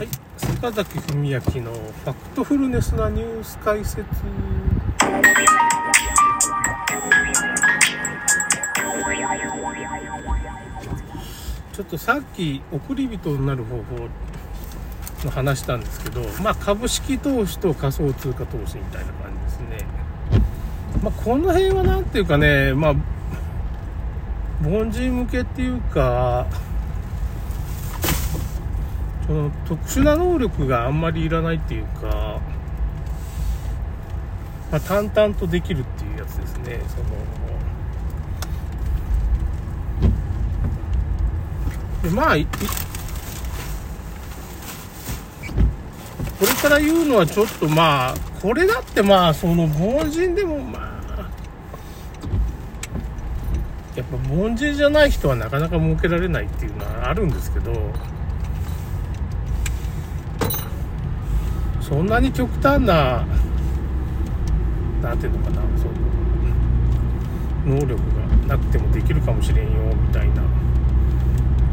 [0.00, 4.02] はい、坂崎文明のファクトフルネスなニュース解説。
[11.74, 14.08] ちょっとさっき送り人になる方法
[15.26, 19.86] の話したんですけど、まあ株式投資と仮想通貨投資みたいな感じですね。
[21.02, 22.94] まあこの辺はなんていうかね、まあ
[24.66, 26.46] 凡人向けっていうか、
[29.30, 32.40] その特殊な能力があんまりいらないっていうか、
[34.72, 36.80] まあ、淡々とできるっていうやつですね。
[36.88, 37.04] その
[42.02, 42.34] でまあ
[46.40, 51.30] これから言うのはちょっとまあこれだってまあその凡人でもまあ
[53.94, 57.70] やっぱ凡人じゃない人はなかなか儲けられないっていうのはあるんですけど
[61.90, 63.26] そんなに極端な
[65.02, 65.86] なんていうのかなそ
[67.68, 67.94] の能力
[68.46, 70.42] がなくてもできるかもしれんよみたいな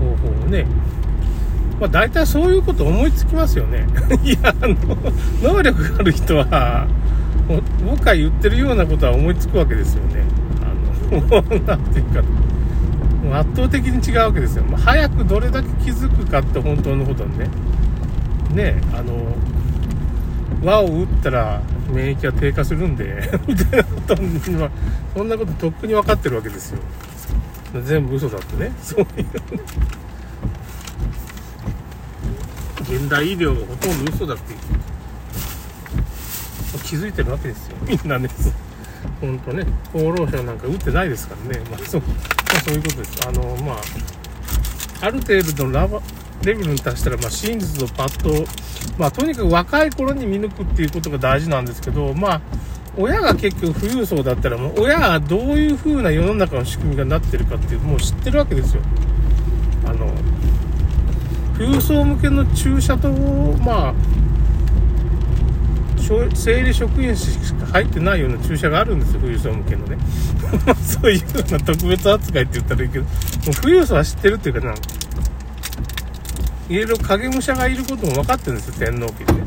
[0.00, 0.66] 方法をね。
[1.78, 3.86] まあ大体そういうこと思いつきますよね。
[4.24, 4.74] いやあの
[5.42, 6.86] 能力がある人は
[7.84, 10.24] 僕が言ってるようなことは思いつくわけですよね。
[10.62, 12.22] あの なんていうか
[13.38, 17.48] 圧倒的に違うわけですよ、まあ、早くどれだけ気づくかって本当のことにね。
[18.54, 19.12] ねあの
[20.62, 24.70] 輪を打ったら免疫が低下するんでみたいなことは
[25.14, 26.78] そんなこととっくに分かってるわけですよ。
[27.84, 28.72] 全部嘘だってね。
[28.82, 29.06] そういう。
[32.82, 34.54] 現代医療がほとんど嘘だって
[36.84, 37.76] 気づいてるわけですよ。
[37.86, 38.28] みんなね。
[39.20, 39.66] 本当ね。
[39.94, 41.62] 厚労省なんか打ってないですからね。
[41.70, 42.06] まあそう,、ま
[42.56, 43.28] あ、そういうことです。
[43.28, 43.76] あのまあ
[45.00, 46.00] ある程度のラバ
[46.42, 48.46] レベルに達したら、まあ、真実をパッと、
[48.98, 52.40] まあ、とにかく若い頃に見抜くっていうことが大事なんですけど、まあ、
[52.96, 58.82] 親が結局富裕層だったら、もう親がどういう風な世の中の仕組みがなってるかっていう、もう知ってるわけですよ。
[59.84, 60.12] あの、
[61.56, 63.94] 富裕層向けの注射と、まあ、
[66.34, 69.98] 生理職員しか入ってないような注射があるんですよ、富裕層向けのね。
[70.82, 73.10] そういう風な特別扱いって言ったらいいけど、も
[73.50, 74.80] う富裕層は知ってるっていうかなんか、
[76.68, 79.38] いろいろ影武者がいることも分かってるんですよ、天皇家で。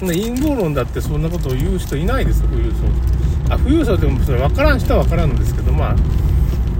[0.00, 3.54] 陰謀論だってそんなことを言う人いないですよ、富裕層。
[3.54, 5.96] あ、富裕層でもそれ分からん人は分からんのですけど、まあ、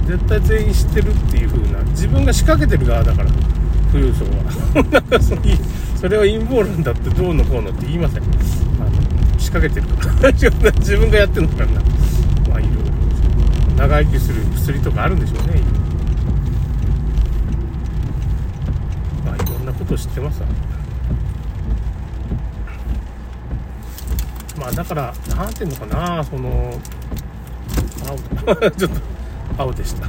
[0.07, 3.31] 絶対全員知ってるっていう風な、自分が仕掛けてる側だから、
[3.93, 4.85] 富裕層は。
[4.91, 5.37] なんかそ
[6.01, 8.23] それは陰謀論だってどうのこうのって言いません。
[8.23, 10.31] あの仕掛けてるから。
[10.79, 11.81] 自分がやってるのかな。
[12.51, 12.89] まあ、いろいろ。
[13.79, 15.61] 長生きする薬とかあるんでしょうね、
[19.25, 20.49] まあ、いろんなこと知ってますわ。
[24.59, 26.79] まあだから何ていうのかなその
[28.07, 28.19] 青。
[28.73, 29.01] ちょっと
[29.57, 30.07] 青でした。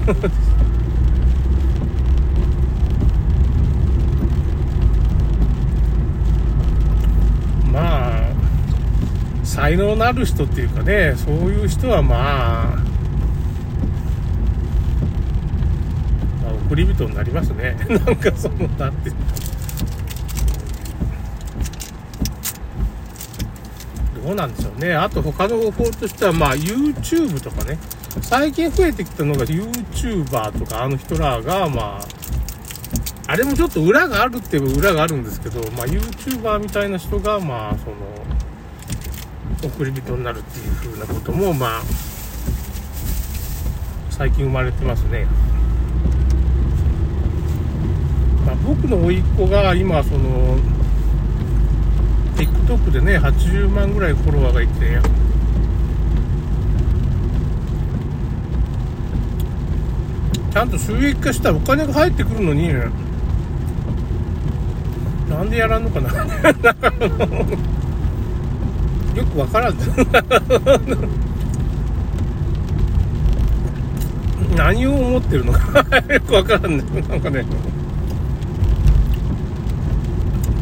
[7.72, 8.34] まあ
[9.44, 12.76] 才能のある人っていうかねそういう人はまあ、
[16.44, 17.78] まあ、送り人になりますね。
[17.88, 19.22] なんかそのなんていうの
[24.30, 24.94] どうなんでしょうね。
[24.94, 27.80] あと他の方法としては、まあ YouTube とかね。
[28.22, 32.02] 最近増えてきたのが YouTuber とかあの人らが、まあ、
[33.26, 37.88] あれもちょっと裏があるって言えば裏があるんですけど、まあ YouTuber みたいな人が、まあそ
[39.68, 41.82] の、送り人になるっていう風なことも、まあ、
[44.12, 45.26] 最近生まれてますね。
[48.46, 50.56] まあ、僕の甥っ子が今、その、
[52.40, 55.02] TikTok でね80万ぐらいフォロワーがいて。
[60.52, 62.74] ちゃんと収益化したらお金が入ってくるのに。
[65.30, 66.10] なんでやらんのかな。
[69.16, 69.76] よくわからん。
[74.56, 75.84] 何を思ってるのか。
[76.14, 76.84] よくわからんね。
[77.10, 77.46] なんかね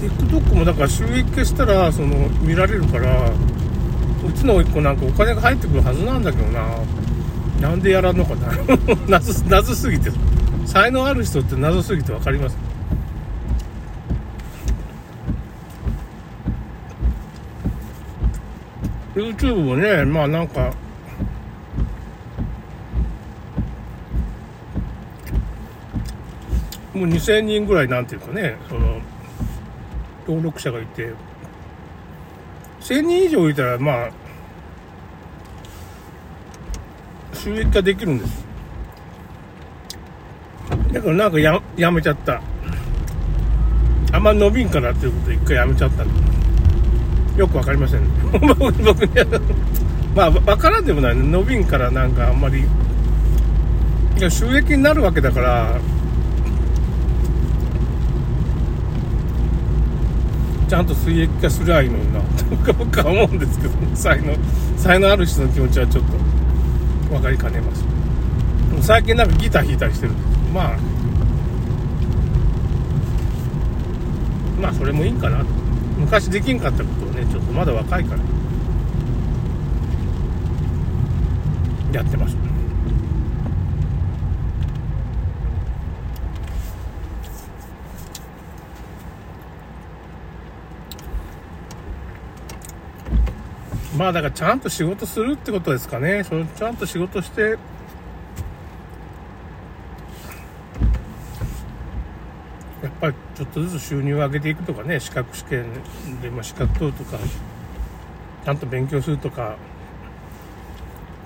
[0.01, 6.67] TikTok もだから収益化したらその見られるからうちの甥っ子なんかお金が入ってくるはずなんだけどな。
[7.61, 8.51] なんでやらんのかな。
[9.09, 10.11] 謎謎すぎて
[10.67, 12.57] 才能ある人って謎すぎて分かります
[19.15, 20.73] YouTube もねまあなんか
[26.93, 28.99] もう2000人ぐらいなんていうかねその
[30.27, 31.13] 登録者がいて、
[32.81, 34.11] 1000人以上いたら、まあ、
[37.33, 38.45] 収益化できるんです。
[40.91, 42.41] だからなんかややめちゃった。
[44.11, 46.05] あんま伸びんからっていうことで一回やめちゃった
[47.37, 48.01] よくわかりません、
[48.31, 49.25] 僕に
[50.15, 51.23] まあわからんでもないね。
[51.23, 52.65] 伸びんからなんかあんまり。
[54.17, 55.79] いや収益になるわけだから
[60.67, 64.35] ちゃんと水液化すりゃいいのになと僕は思うんですけど才能
[64.77, 66.11] 才能ある人の気持ちはちょっと
[67.09, 67.85] 分かりかねます。
[68.81, 70.11] 最近なんかギター弾いたりしてる。
[70.11, 70.77] んですまあ
[74.61, 75.43] まあそれもいいんかな。
[75.97, 78.21] 昔できんかったことをねちょっとまだ若いから。
[81.93, 82.35] やってます。
[93.97, 96.23] まあだからちゃんと仕事するってことですかね。
[96.23, 97.55] そのちゃんと仕事して、や
[102.89, 105.65] っぱりちょっとずつ収入を上げていくとかね、資格試験
[106.21, 107.17] で、まあ、資格取るとか、
[108.45, 109.55] ちゃんと勉強するとか、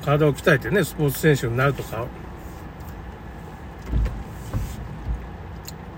[0.05, 2.05] 体を鍛えてね、スポーツ選手になるとか、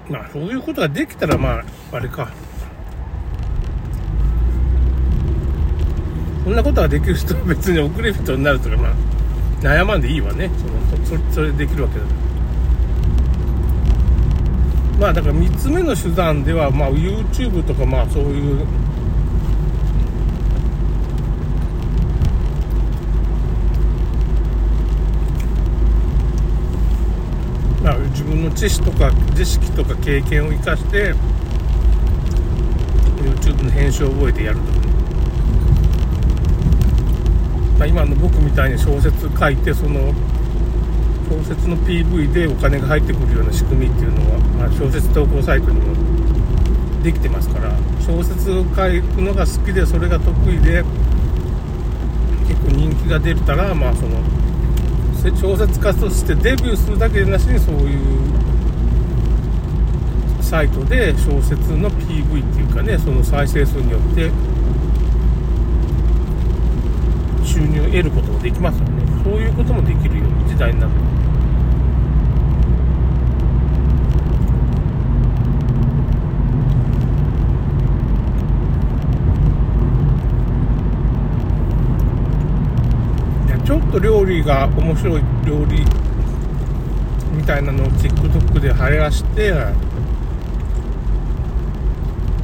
[0.09, 2.31] まあそういうことができたら、まあ、あれか。
[6.43, 8.93] そんなことができる人は別に遅れ人になるとか、まあ、
[9.61, 10.49] 悩まんでいいわね。
[11.05, 12.33] そのそそれできるわけだから。
[14.99, 18.65] まあだから3つ目の手段では、まあ YouTube とかまあそういう、
[27.81, 31.13] まあ自分の知識とか、知識とか経験を生かして、
[33.17, 34.82] YouTube の編集を覚えてやるとか。
[37.77, 40.13] まあ、今の僕みたいに小説書いてその
[41.29, 45.93] 小説の PV でお金が入ってくるような仕組みっていうのは、まあ、小説投稿サイトにも
[47.03, 47.75] できてますから
[48.05, 48.77] 小説を書く
[49.21, 50.83] のが好きでそれが得意で
[52.47, 54.21] 結構人気が出たらまあその
[55.37, 57.99] 小説家としてデビューするだけでなしにそういう
[60.41, 64.29] サイトで小説の PV っていうかねその再生数によって
[67.53, 69.03] 収入を得ることもできますよね。
[69.23, 70.91] そういうこともできるような時代になる。
[83.63, 85.85] ちょっと料理が面白い料理
[87.33, 89.53] みたいなのを TikTok で流行して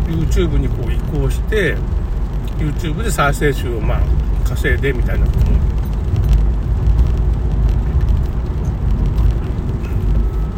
[0.07, 1.75] YouTube にこう移行して
[2.57, 4.01] YouTube で再生数をまあ
[4.50, 5.60] 稼いでみたいなことも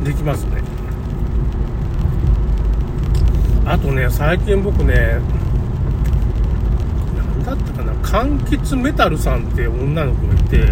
[0.05, 0.61] できますね。
[3.65, 5.19] あとね最近僕ね
[7.15, 10.65] 何だったかな柑橘メタルさんって女の子がいて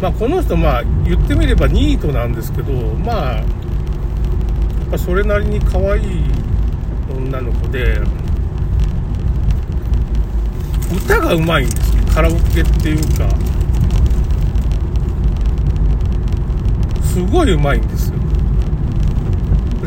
[0.00, 3.46] まあこの人まあ言ってみればニートなんですけどまあやっ
[4.90, 6.22] ぱそれなりに可愛い
[7.10, 7.98] 女の子で
[10.94, 13.28] 歌がうまいんですカラオケっていうか
[17.04, 18.16] すごいうまいんですよ。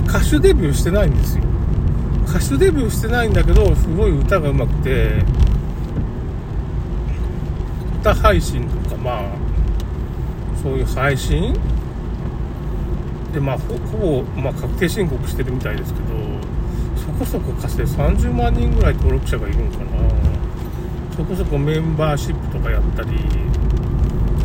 [0.08, 1.44] 歌手デビューしてないんですよ。
[2.28, 5.24] 歌手デビューしてないんだけどすごい歌がうまくて
[8.02, 9.24] 歌配信とかまあ
[10.62, 11.56] そういう配信？
[13.34, 16.06] でまあほぼ、まあ、確定申告してるみたいですけど
[16.96, 20.39] そこそこ稼いで30万人ぐらい登録者がいるんかな。
[21.20, 23.10] そこそこメンバーシップとかやったり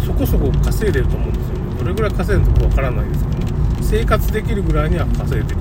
[0.04, 1.54] そこそこ稼いでると思うんですよ。
[1.54, 3.46] ねどれぐらい稼いでるのかわからないですけど
[3.80, 5.60] 生活できるぐらいには稼いでる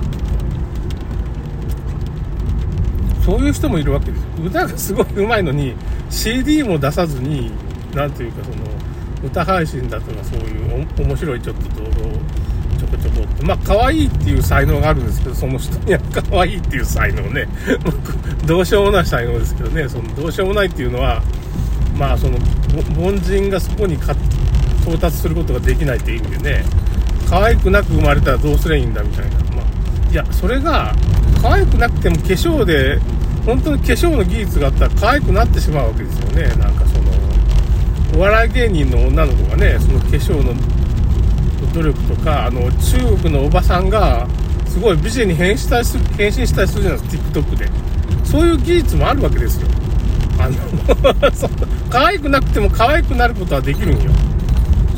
[3.24, 4.28] そういう人もいるわけですよ。
[4.44, 5.76] 歌がすごい上手いのに
[6.10, 7.52] CD も出さずに
[7.94, 8.56] 何ていうかその
[9.24, 12.10] 歌配信だとかそういう面白いちょっと動画を
[12.86, 13.44] ちょこちょこって。
[13.44, 16.00] まあ可愛いっていう才能があるんですけどその人には
[16.30, 17.46] 可愛いっていう才能ね。
[18.46, 19.88] どうしようもない才能ですけどね。
[19.88, 21.22] そのどうしようもないっていうのは
[21.96, 22.36] まあその
[22.98, 26.64] 凡人がそこに到達することができないっていう意味でね。
[27.28, 29.30] 可愛くなく生まれたらどうすりゃいいんだみたいな。
[29.56, 30.94] まあいやそれが
[31.40, 32.98] 可愛くなくても化粧で
[33.46, 36.42] 本当に化粧の技術があったら可愛くなってしまうわけですよね。
[36.56, 37.14] なんかその
[38.16, 40.54] お笑い芸人の女の子がねその化粧の
[41.72, 44.26] 努力とかあの中国のおばさんが
[44.66, 47.68] すごい美人に変身したりする変身したりするじゃないですか TikTok で。
[48.24, 49.68] そういう技術もあるわけですよ。
[50.40, 50.56] あの
[51.88, 54.10] 可愛くなくても可愛くなることはできるんよ。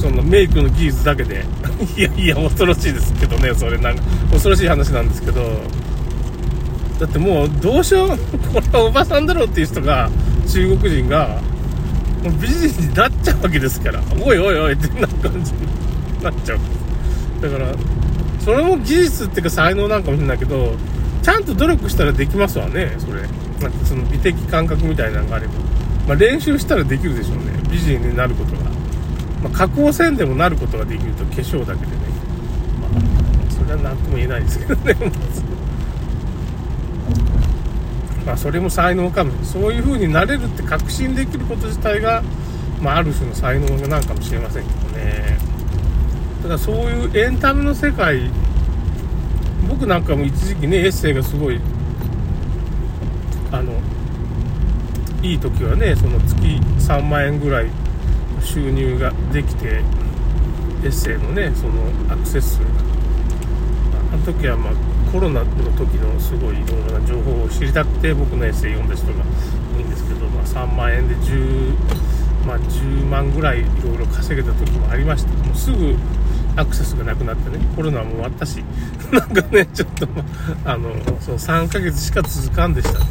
[0.01, 1.45] そのメイクの技術だけで。
[1.97, 5.43] いやいや恐ろしいですけどねそれなんか恐ろしい話なんですけど。
[6.99, 8.09] だってもうどうしよう
[8.55, 10.09] これはおばさんだろうっていう人が
[10.49, 11.43] 中国人が
[12.41, 14.01] 美人になっちゃうわけですから。
[14.19, 15.53] おいおいおいってな感じ。
[16.31, 16.59] になっちゃう。
[17.41, 17.75] だから
[18.41, 20.75] それも技術っていうか才能なんかもしれないけど
[21.23, 23.23] ちゃんと努力したらできますわねそれ。
[23.61, 25.55] なんかその美的感覚みたいなのがあれば、
[26.07, 28.77] まあ、練習したらできるでしょうね美人になることが。
[29.43, 31.99] まあ、加工せんでもなることができると化粧だけでね、
[32.81, 32.91] まあ、
[33.51, 34.97] それは何とも言えないですけどね
[38.25, 39.33] まあそれも才能かも。
[39.45, 42.23] そういう風になれるって確信できること自体が、
[42.81, 45.39] まあ、ある種の才能なんかもしれませんけどね。
[46.43, 48.31] ただそういうエンタメの世界
[49.69, 51.61] 僕なんかも一時期ねエッセイがすごい
[53.53, 53.73] あの
[55.23, 56.37] いい時はねその月
[56.89, 57.67] 3万円ぐらい
[58.43, 59.83] 収入ができて
[60.85, 62.97] エッセイのねそのアクセス数が。
[64.13, 64.73] あの時はまあ
[65.13, 69.25] コロナの時のすごいいろいろな情報を知りたくて僕のエッセイ読んだ人が
[69.77, 71.75] 多いんですけど、まあ、3万円で10、
[72.47, 75.33] まあ、10万ぐらいいろいろ稼げた時もありました。
[75.45, 75.97] もうすぐ
[76.57, 78.65] アクセスがなくなってねコロナも終わったし
[79.13, 80.09] なんかねちょっと、
[80.65, 82.99] あのその3ヶ月しか続かんでした。
[82.99, 83.05] ね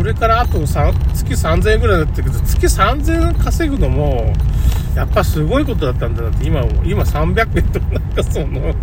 [0.00, 4.32] それからあと3月3000円ぐらいだったけど、月3000円稼ぐのも、
[4.96, 8.74] やっぱすごいことだったんだなって、今も、今300円とかなんかその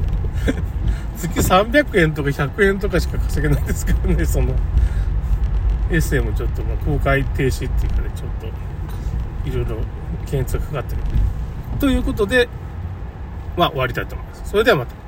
[1.18, 4.54] 月300円とか100円とかしか稼げないですからね、その、
[5.90, 9.78] エッセイもちょっと、ま公開停止っていうかね、ちょっと、いろいろ
[10.30, 11.02] 検閲がかかってる。
[11.80, 12.50] ということで、
[13.56, 14.50] まあ終わりたいと思います。
[14.50, 15.07] それではまた。